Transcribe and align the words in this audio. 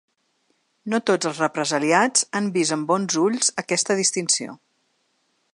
No 0.93 0.99
tots 1.09 1.29
els 1.31 1.41
represaliats 1.43 2.25
han 2.41 2.49
vist 2.57 2.77
amb 2.79 2.89
bons 2.95 3.21
ulls 3.27 3.55
aquesta 3.65 3.99
distinció. 4.05 4.61